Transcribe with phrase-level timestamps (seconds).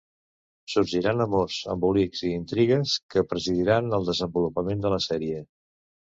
[0.75, 5.43] Sorgiran amors, embolics i intrigues, que presidiran el desenvolupament de la sèrie.